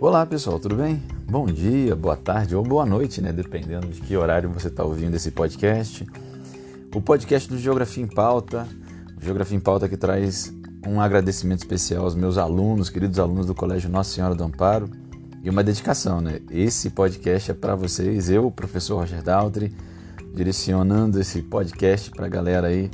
[0.00, 1.02] Olá pessoal, tudo bem?
[1.28, 3.32] Bom dia, boa tarde ou boa noite, né?
[3.32, 6.06] Dependendo de que horário você está ouvindo esse podcast.
[6.94, 8.64] O podcast do Geografia em Pauta,
[9.20, 10.54] Geografia em Pauta que traz
[10.86, 14.88] um agradecimento especial aos meus alunos, queridos alunos do Colégio Nossa Senhora do Amparo,
[15.42, 16.40] e uma dedicação, né?
[16.48, 19.74] Esse podcast é para vocês, eu, professor Roger Daltri,
[20.32, 22.88] direcionando esse podcast para a galera aí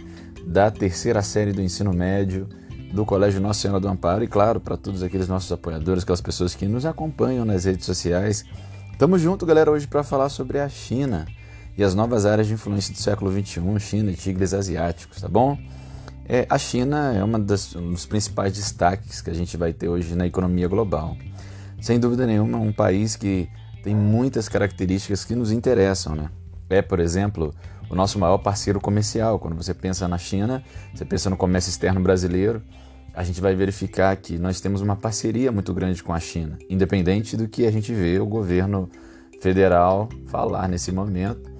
[0.47, 2.49] da terceira série do ensino médio
[2.95, 6.55] do Colégio Nossa Senhora do Amparo e, claro, para todos aqueles nossos apoiadores, aquelas pessoas
[6.55, 8.45] que nos acompanham nas redes sociais.
[8.97, 11.27] Tamo junto, galera, hoje para falar sobre a China
[11.77, 15.59] e as novas áreas de influência do século XXI, China e tigres asiáticos, tá bom?
[16.27, 19.89] É, a China é uma das, um dos principais destaques que a gente vai ter
[19.89, 21.17] hoje na economia global.
[21.81, 23.49] Sem dúvida nenhuma, um país que
[23.83, 26.31] tem muitas características que nos interessam, né?
[26.71, 27.53] É, por exemplo,
[27.91, 29.39] o nosso maior parceiro comercial.
[29.39, 30.63] Quando você pensa na China,
[30.95, 32.63] você pensa no comércio externo brasileiro,
[33.15, 37.37] a gente vai verificar que nós temos uma parceria muito grande com a China, independente
[37.37, 38.91] do que a gente vê o governo
[39.41, 41.51] federal falar nesse momento.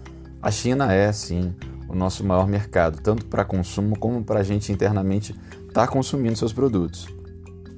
[0.43, 1.55] A China é, sim,
[1.89, 5.33] o nosso maior mercado, tanto para consumo como para a gente internamente
[5.69, 7.07] estar tá consumindo seus produtos.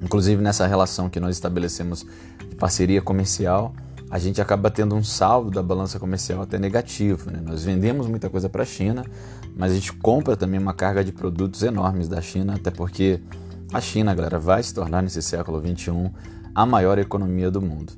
[0.02, 2.06] Inclusive nessa relação que nós estabelecemos
[2.48, 3.74] de parceria comercial,
[4.10, 7.30] a gente acaba tendo um saldo da balança comercial até negativo.
[7.30, 7.40] Né?
[7.44, 9.04] Nós vendemos muita coisa para a China,
[9.54, 13.20] mas a gente compra também uma carga de produtos enormes da China, até porque
[13.76, 16.10] a China, galera, vai se tornar nesse século XXI
[16.54, 17.92] a maior economia do mundo.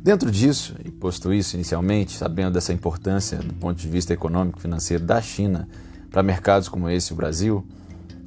[0.00, 4.62] Dentro disso, e posto isso inicialmente, sabendo dessa importância do ponto de vista econômico e
[4.62, 5.68] financeiro da China
[6.10, 7.66] para mercados como esse, o Brasil,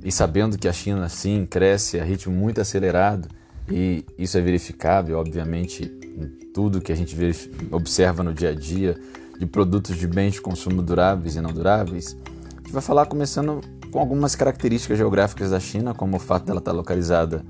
[0.04, 3.30] e sabendo que a China, sim, cresce a ritmo muito acelerado,
[3.72, 7.16] e isso é verificável, obviamente, em tudo que a gente
[7.72, 8.98] observa no dia a dia
[9.40, 12.18] de produtos de bens de consumo duráveis e não duráveis,
[12.58, 13.62] a gente vai falar começando
[13.92, 17.44] com algumas características geográficas da China, como o fato dela estar localizada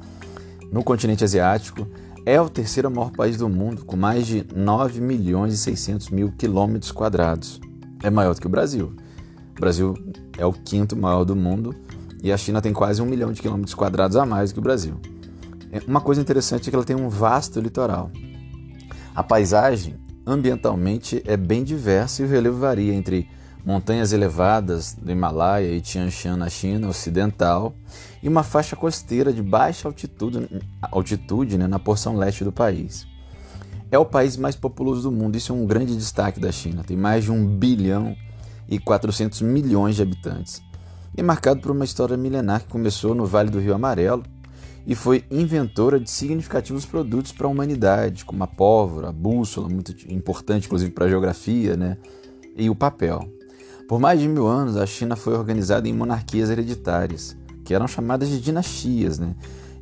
[0.71, 1.87] no continente asiático,
[2.25, 6.31] é o terceiro maior país do mundo, com mais de 9 milhões e 600 mil
[6.31, 7.59] quilômetros quadrados.
[8.03, 8.93] É maior do que o Brasil.
[9.57, 9.93] O Brasil
[10.37, 11.75] é o quinto maior do mundo
[12.21, 14.99] e a China tem quase um milhão de quilômetros quadrados a mais que o Brasil.
[15.71, 18.11] É, uma coisa interessante é que ela tem um vasto litoral.
[19.15, 19.95] A paisagem,
[20.25, 23.27] ambientalmente, é bem diversa e o relevo varia entre
[23.65, 27.73] montanhas elevadas do Himalaia e Tian Shan na China ocidental
[28.21, 30.47] e uma faixa costeira de baixa altitude,
[30.91, 33.05] altitude né, na porção leste do país.
[33.91, 36.83] É o país mais populoso do mundo, isso é um grande destaque da China.
[36.83, 38.15] Tem mais de 1 bilhão
[38.67, 40.61] e 400 milhões de habitantes.
[41.17, 44.23] E é marcado por uma história milenar que começou no Vale do Rio Amarelo
[44.85, 49.91] e foi inventora de significativos produtos para a humanidade, como a pólvora, a bússola, muito
[50.11, 51.97] importante inclusive para a geografia, né?
[52.59, 53.21] e o papel.
[53.89, 57.35] Por mais de mil anos, a China foi organizada em monarquias hereditárias,
[57.65, 59.33] que eram chamadas de dinastias, né?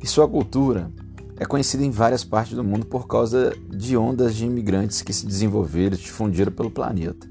[0.02, 0.90] e sua cultura
[1.36, 5.26] é conhecida em várias partes do mundo por causa de ondas de imigrantes que se
[5.26, 7.28] desenvolveram e difundiram pelo planeta.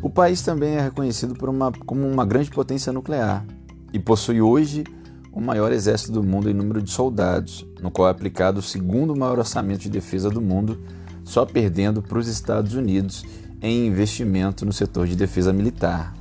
[0.00, 3.44] O país também é reconhecido uma, como uma grande potência nuclear
[3.92, 4.84] e possui hoje
[5.32, 9.16] o maior exército do mundo em número de soldados, no qual é aplicado o segundo
[9.16, 10.80] maior orçamento de defesa do mundo,
[11.24, 13.24] só perdendo para os Estados Unidos
[13.66, 16.14] em investimento no setor de defesa militar.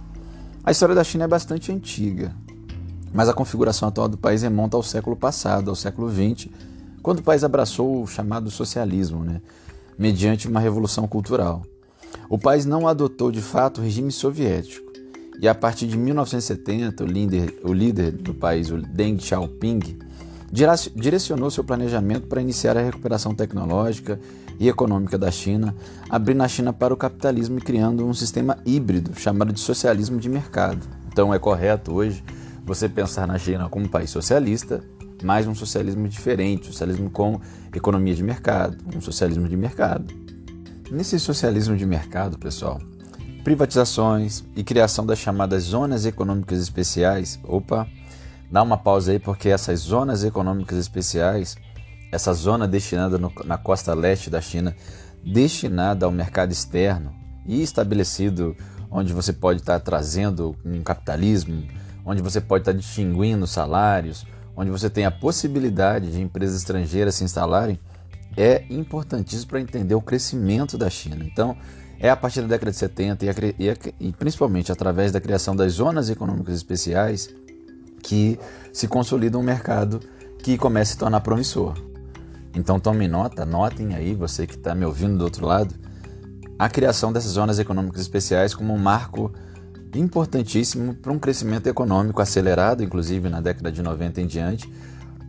[0.64, 2.34] A história da China é bastante antiga,
[3.14, 6.50] mas a configuração atual do país remonta ao século passado, ao século XX,
[7.04, 9.42] quando o país abraçou o chamado socialismo, né,
[9.98, 11.62] mediante uma revolução cultural.
[12.30, 14.92] O país não adotou de fato o regime soviético,
[15.40, 20.00] e a partir de 1970, o líder, o líder do país, o Deng Xiaoping,
[20.96, 24.20] direcionou seu planejamento para iniciar a recuperação tecnológica
[24.60, 25.76] e econômica da China,
[26.10, 30.30] abrindo a China para o capitalismo e criando um sistema híbrido chamado de socialismo de
[30.30, 30.86] mercado.
[31.08, 32.24] Então é correto hoje
[32.66, 34.84] você pensar na China como um país socialista,
[35.24, 37.40] mas um socialismo diferente, socialismo com
[37.74, 40.14] economia de mercado, um socialismo de mercado.
[40.92, 42.80] Nesse socialismo de mercado, pessoal,
[43.44, 47.88] privatizações e criação das chamadas zonas econômicas especiais, opa,
[48.52, 51.56] dá uma pausa aí porque essas zonas econômicas especiais
[52.12, 54.76] essa zona destinada no, na costa leste da China,
[55.24, 57.14] destinada ao mercado externo
[57.46, 58.56] e estabelecido
[58.90, 61.64] onde você pode estar trazendo um capitalismo,
[62.06, 64.26] onde você pode estar distinguindo salários,
[64.56, 67.80] onde você tem a possibilidade de empresas estrangeiras se instalarem,
[68.38, 71.26] é importantíssimo para entender o crescimento da China.
[71.26, 71.58] Então,
[72.00, 75.22] é a partir da década de 70 e, a, e, a, e principalmente através da
[75.22, 77.34] criação das zonas econômicas especiais
[78.04, 78.38] que
[78.72, 80.00] se consolida um mercado
[80.44, 81.74] que começa a se tornar promissor.
[82.56, 85.76] Então tome nota, notem aí, você que está me ouvindo do outro lado,
[86.58, 89.32] a criação dessas zonas econômicas especiais como um marco
[89.94, 94.72] importantíssimo para um crescimento econômico acelerado, inclusive na década de 90 em diante,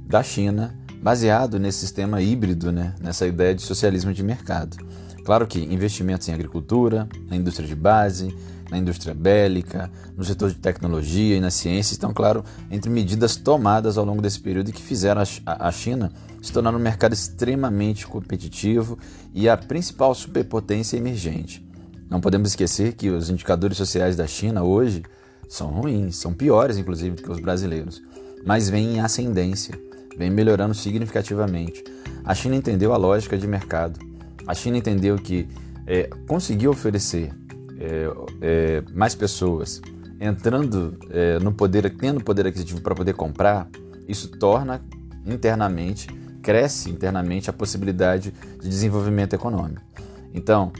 [0.06, 4.76] da China baseado nesse sistema híbrido, né, nessa ideia de socialismo de mercado.
[5.24, 8.34] Claro que investimentos em agricultura, na indústria de base,
[8.70, 13.96] na indústria bélica, no setor de tecnologia e na ciência estão, claro, entre medidas tomadas
[13.96, 18.98] ao longo desse período que fizeram a China se tornar um mercado extremamente competitivo
[19.34, 21.66] e a principal superpotência emergente.
[22.08, 25.02] Não podemos esquecer que os indicadores sociais da China hoje
[25.48, 28.02] são ruins, são piores, inclusive, do que os brasileiros,
[28.44, 29.78] mas vêm em ascendência,
[30.16, 31.82] vêm melhorando significativamente.
[32.24, 33.98] A China entendeu a lógica de mercado.
[34.46, 35.48] A China entendeu que
[35.86, 37.32] é, conseguir oferecer
[37.78, 38.08] é,
[38.40, 39.80] é, mais pessoas
[40.20, 43.68] entrando é, no poder, tendo poder aquisitivo para poder comprar,
[44.08, 44.82] isso torna
[45.26, 46.08] internamente,
[46.42, 49.82] cresce internamente a possibilidade de desenvolvimento econômico.
[50.32, 50.72] Então,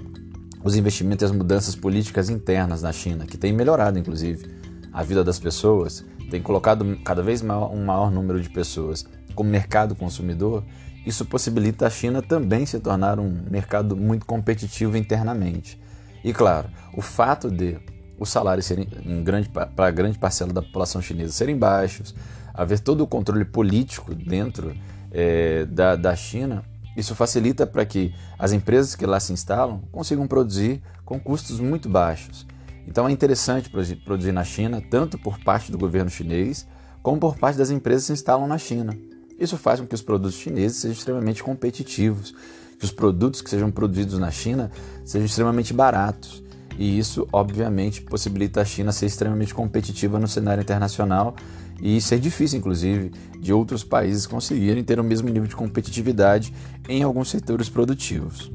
[0.63, 4.51] os investimentos e as mudanças políticas internas na China, que têm melhorado, inclusive,
[4.93, 9.51] a vida das pessoas, tem colocado cada vez maior, um maior número de pessoas como
[9.51, 10.65] mercado consumidor,
[11.05, 15.79] isso possibilita a China também se tornar um mercado muito competitivo internamente.
[16.25, 17.79] E claro, o fato de
[18.19, 18.89] os salários serem
[19.23, 22.15] grande para a grande parcela da população chinesa serem baixos,
[22.55, 24.75] haver todo o controle político dentro
[25.13, 26.65] é, da, da China,
[26.97, 31.89] isso facilita para que as empresas que lá se instalam consigam produzir com custos muito
[31.89, 32.47] baixos.
[32.89, 36.67] Então é interessante produzir na China, tanto por parte do governo chinês,
[37.03, 38.97] como por parte das empresas que se instalam na China.
[39.39, 42.35] Isso faz com que os produtos chineses sejam extremamente competitivos,
[42.79, 44.71] que os produtos que sejam produzidos na China
[45.05, 46.43] sejam extremamente baratos.
[46.79, 51.35] E isso, obviamente, possibilita a China ser extremamente competitiva no cenário internacional
[51.81, 56.53] e ser difícil, inclusive, de outros países conseguirem ter o mesmo nível de competitividade
[56.89, 58.51] em alguns setores produtivos.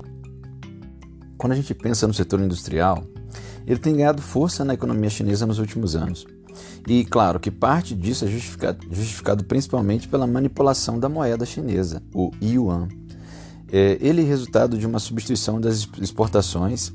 [1.38, 3.04] Quando a gente pensa no setor industrial,
[3.66, 6.26] ele tem ganhado força na economia chinesa nos últimos anos.
[6.88, 12.32] E claro que parte disso é justificado, justificado principalmente pela manipulação da moeda chinesa, o
[12.42, 12.88] yuan.
[13.72, 16.92] É, ele é resultado de uma substituição das exportações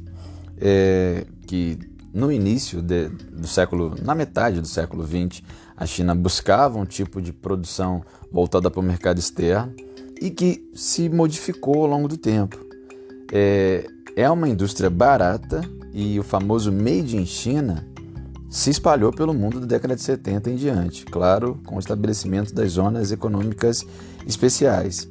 [0.58, 1.78] é, que
[2.12, 5.43] no início de, do século, na metade do século XX,
[5.76, 8.02] a China buscava um tipo de produção
[8.32, 9.75] voltada para o mercado externo
[10.20, 12.58] e que se modificou ao longo do tempo.
[13.32, 13.87] É,
[14.17, 15.61] é uma indústria barata
[15.93, 17.87] e o famoso Made in China
[18.49, 22.73] se espalhou pelo mundo da década de 70 em diante, claro, com o estabelecimento das
[22.73, 23.84] zonas econômicas
[24.26, 25.06] especiais.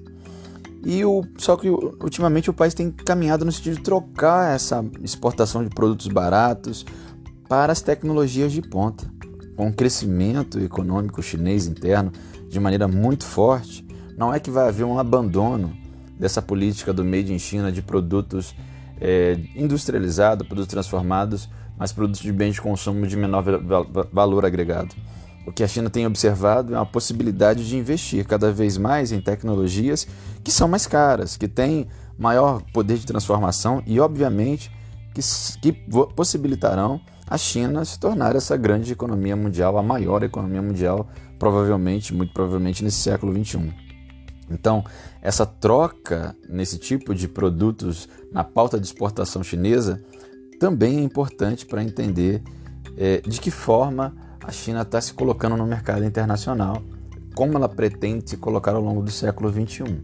[0.86, 5.64] E o, só que ultimamente o país tem caminhado no sentido de trocar essa exportação
[5.64, 6.86] de produtos baratos
[7.50, 9.12] para as tecnologias de ponta.
[9.56, 12.12] Com o crescimento econômico chinês interno
[12.48, 13.84] de maneira muito forte,
[14.16, 15.76] não é que vai haver um abandono
[16.20, 18.56] dessa política do Made in China de produtos
[19.02, 23.44] é, industrializados, produtos transformados, mas produtos de bens de consumo de menor
[24.14, 24.96] valor agregado.
[25.46, 29.22] O que a China tem observado é uma possibilidade de investir cada vez mais em
[29.22, 30.08] tecnologias
[30.44, 31.88] que são mais caras, que têm
[32.18, 34.72] maior poder de transformação e, obviamente,
[35.14, 35.22] que,
[35.62, 35.72] que
[36.16, 41.08] possibilitarão a China se tornar essa grande economia mundial, a maior economia mundial,
[41.38, 43.74] provavelmente, muito provavelmente nesse século XXI.
[44.50, 44.84] Então,
[45.22, 50.04] essa troca nesse tipo de produtos na pauta de exportação chinesa
[50.60, 52.44] também é importante para entender
[52.98, 54.16] é, de que forma
[54.48, 56.82] a China está se colocando no mercado internacional,
[57.34, 60.02] como ela pretende se colocar ao longo do século XXI.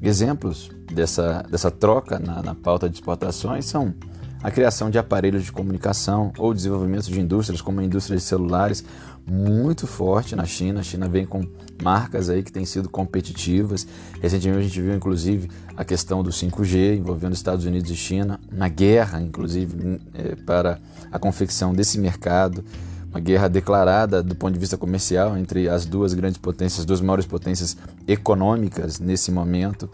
[0.00, 3.94] Exemplos dessa, dessa troca na, na pauta de exportações são
[4.42, 8.84] a criação de aparelhos de comunicação ou desenvolvimento de indústrias como a indústria de celulares
[9.24, 10.80] muito forte na China.
[10.80, 11.46] A China vem com
[11.80, 13.86] marcas aí que têm sido competitivas.
[14.20, 18.68] Recentemente a gente viu inclusive a questão do 5G envolvendo Estados Unidos e China, uma
[18.68, 20.80] guerra inclusive é, para
[21.12, 22.64] a confecção desse mercado
[23.12, 27.00] uma guerra declarada do ponto de vista comercial entre as duas grandes potências, as duas
[27.00, 27.76] maiores potências
[28.08, 29.88] econômicas nesse momento.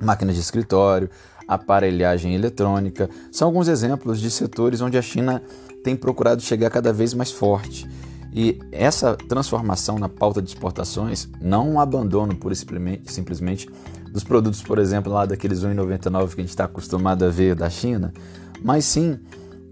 [0.00, 1.10] Máquinas de escritório,
[1.48, 5.42] aparelhagem eletrônica, são alguns exemplos de setores onde a China
[5.82, 7.88] tem procurado chegar cada vez mais forte.
[8.32, 13.68] E essa transformação na pauta de exportações, não um abandono por simplesmente
[14.12, 17.70] dos produtos, por exemplo, lá daqueles 1,99 que a gente está acostumado a ver da
[17.70, 18.12] China,
[18.62, 19.18] mas sim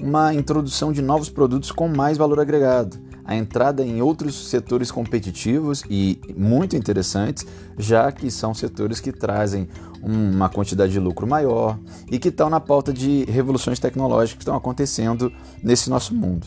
[0.01, 5.83] uma introdução de novos produtos com mais valor agregado, a entrada em outros setores competitivos
[5.89, 7.47] e muito interessantes,
[7.79, 9.69] já que são setores que trazem
[10.03, 11.79] uma quantidade de lucro maior
[12.11, 15.33] e que estão na pauta de revoluções tecnológicas que estão acontecendo
[15.63, 16.47] nesse nosso mundo.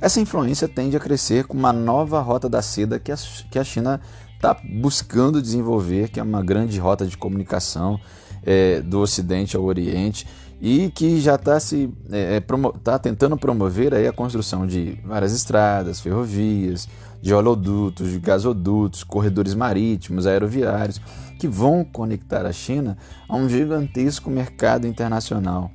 [0.00, 3.16] Essa influência tende a crescer com uma nova rota da seda que a,
[3.50, 4.00] que a China
[4.34, 8.00] está buscando desenvolver, que é uma grande rota de comunicação
[8.44, 10.26] é, do Ocidente ao Oriente
[10.64, 12.42] e que já está se é, é
[12.84, 16.88] tá tentando promover aí a construção de várias estradas, ferrovias,
[17.20, 21.00] de oleodutos, de gasodutos, corredores marítimos, aeroviários,
[21.40, 22.96] que vão conectar a China
[23.28, 25.68] a um gigantesco mercado internacional.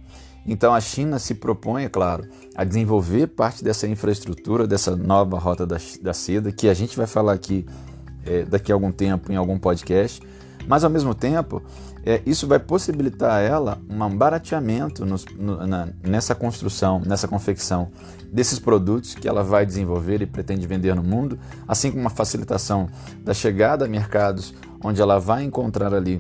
[0.46, 2.26] Então a China se propõe, é claro,
[2.56, 7.06] a desenvolver parte dessa infraestrutura, dessa nova rota da, da seda, que a gente vai
[7.06, 7.66] falar aqui
[8.26, 10.22] é, daqui a algum tempo em algum podcast,
[10.68, 11.62] mas ao mesmo tempo
[12.06, 17.90] é, isso vai possibilitar a ela um barateamento nos, no, na, nessa construção, nessa confecção
[18.32, 22.88] desses produtos que ela vai desenvolver e pretende vender no mundo, assim como uma facilitação
[23.24, 26.20] da chegada a mercados onde ela vai encontrar ali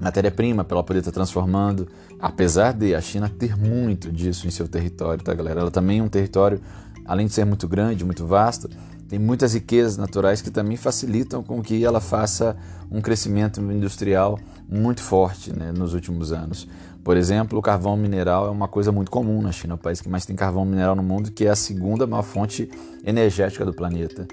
[0.00, 1.88] matéria-prima para ela poder estar transformando,
[2.20, 5.60] apesar de a China ter muito disso em seu território, tá galera?
[5.60, 6.60] Ela também é um território,
[7.04, 8.68] além de ser muito grande, muito vasto,
[9.08, 12.56] tem muitas riquezas naturais que também facilitam com que ela faça
[12.90, 16.68] um crescimento industrial muito forte né, nos últimos anos.
[17.02, 20.08] Por exemplo, o carvão mineral é uma coisa muito comum na China, o país que
[20.08, 22.70] mais tem carvão mineral no mundo, que é a segunda maior fonte
[23.04, 24.26] energética do planeta.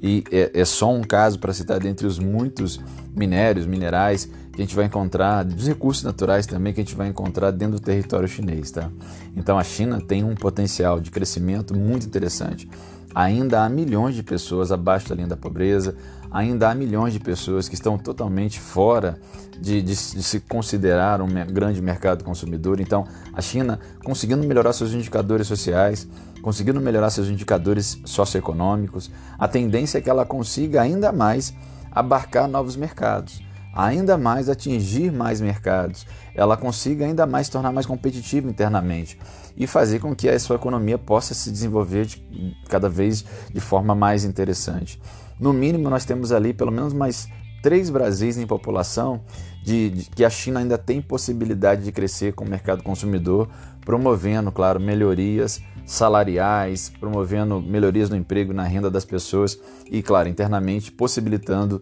[0.00, 2.80] E é, é só um caso para citar dentre os muitos
[3.14, 7.08] minérios, minerais que a gente vai encontrar, dos recursos naturais também que a gente vai
[7.08, 8.70] encontrar dentro do território chinês.
[8.70, 8.90] Tá?
[9.36, 12.68] Então a China tem um potencial de crescimento muito interessante.
[13.14, 15.94] Ainda há milhões de pessoas abaixo da linha da pobreza,
[16.30, 19.18] ainda há milhões de pessoas que estão totalmente fora
[19.60, 22.80] de, de, de, se considerar um grande mercado consumidor.
[22.80, 26.08] Então, a China, conseguindo melhorar seus indicadores sociais,
[26.40, 31.54] conseguindo melhorar seus indicadores socioeconômicos, a tendência é que ela consiga ainda mais
[31.92, 37.86] abarcar novos mercados ainda mais atingir mais mercados, ela consiga ainda mais se tornar mais
[37.86, 39.18] competitiva internamente
[39.56, 43.94] e fazer com que a sua economia possa se desenvolver de, cada vez de forma
[43.94, 45.00] mais interessante.
[45.38, 47.28] No mínimo, nós temos ali pelo menos mais
[47.62, 49.22] três Brasis em população
[49.62, 53.48] de, de, que a China ainda tem possibilidade de crescer com o mercado consumidor,
[53.84, 59.58] promovendo, claro, melhorias salariais, promovendo melhorias no emprego, na renda das pessoas
[59.90, 61.80] e, claro, internamente possibilitando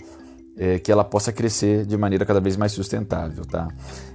[0.56, 3.44] é, que ela possa crescer de maneira cada vez mais sustentável.
[3.44, 3.68] Tá?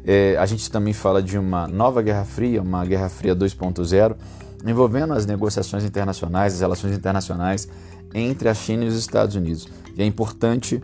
[0.05, 4.15] É, a gente também fala de uma nova Guerra Fria, uma Guerra Fria 2.0,
[4.65, 7.67] envolvendo as negociações internacionais, as relações internacionais
[8.13, 9.67] entre a China e os Estados Unidos.
[9.95, 10.81] E é importante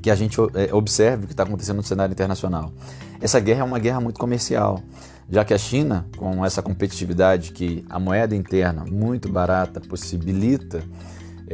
[0.00, 2.72] que a gente é, observe o que está acontecendo no cenário internacional.
[3.20, 4.82] Essa guerra é uma guerra muito comercial,
[5.30, 10.82] já que a China, com essa competitividade que a moeda interna muito barata possibilita,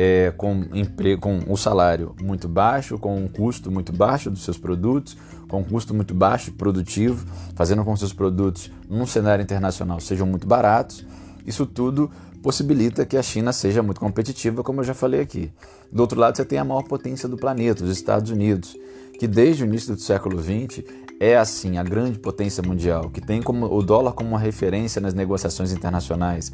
[0.00, 4.56] é, com, emprego, com o salário muito baixo, com um custo muito baixo dos seus
[4.56, 5.16] produtos,
[5.48, 7.26] com um custo muito baixo produtivo,
[7.56, 11.04] fazendo com que seus produtos num cenário internacional sejam muito baratos.
[11.44, 12.08] Isso tudo
[12.40, 15.50] possibilita que a China seja muito competitiva, como eu já falei aqui.
[15.90, 18.76] Do outro lado, você tem a maior potência do planeta, os Estados Unidos,
[19.18, 20.84] que desde o início do século XX
[21.20, 25.14] é assim a grande potência mundial, que tem como o dólar como uma referência nas
[25.14, 26.50] negociações internacionais,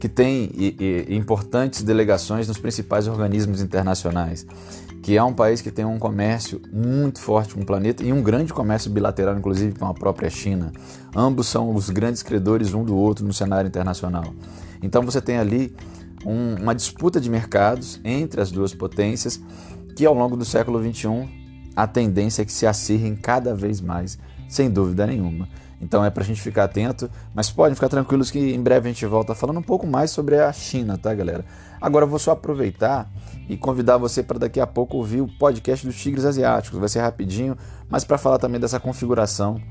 [0.00, 4.46] que tem e, e, importantes delegações nos principais organismos internacionais,
[5.02, 8.22] que é um país que tem um comércio muito forte com o planeta e um
[8.22, 10.72] grande comércio bilateral, inclusive com a própria China.
[11.14, 14.32] Ambos são os grandes credores um do outro no cenário internacional.
[14.82, 15.74] Então você tem ali
[16.24, 19.40] um, uma disputa de mercados entre as duas potências
[19.96, 21.37] que ao longo do século XXI
[21.78, 24.18] a tendência é que se acirrem cada vez mais,
[24.48, 25.48] sem dúvida nenhuma.
[25.80, 28.92] Então é para a gente ficar atento, mas podem ficar tranquilos que em breve a
[28.92, 31.44] gente volta falando um pouco mais sobre a China, tá, galera?
[31.80, 33.08] Agora eu vou só aproveitar
[33.48, 36.80] e convidar você para daqui a pouco ouvir o podcast dos Tigres Asiáticos.
[36.80, 37.56] Vai ser rapidinho,
[37.88, 39.62] mas para falar também dessa configuração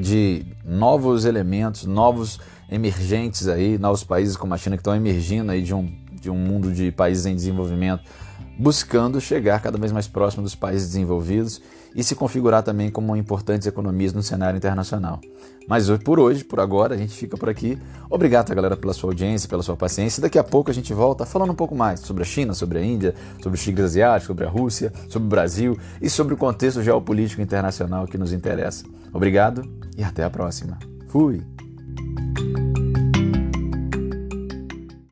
[0.00, 5.62] de novos elementos, novos emergentes aí, novos países como a China que estão emergindo aí
[5.62, 8.02] de um, de um mundo de países em desenvolvimento
[8.58, 11.60] buscando chegar cada vez mais próximo dos países desenvolvidos
[11.94, 15.20] e se configurar também como importantes economias no cenário internacional.
[15.66, 17.78] Mas por hoje, por agora, a gente fica por aqui.
[18.08, 20.22] Obrigado, galera, pela sua audiência, pela sua paciência.
[20.22, 22.84] Daqui a pouco a gente volta falando um pouco mais sobre a China, sobre a
[22.84, 26.82] Índia, sobre os tigres asiáticos, sobre a Rússia, sobre o Brasil e sobre o contexto
[26.82, 28.84] geopolítico internacional que nos interessa.
[29.12, 29.62] Obrigado
[29.96, 30.78] e até a próxima.
[31.08, 31.42] Fui!